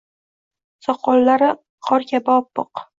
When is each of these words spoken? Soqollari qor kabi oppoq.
Soqollari 0.87 1.53
qor 1.91 2.11
kabi 2.15 2.39
oppoq. 2.41 2.87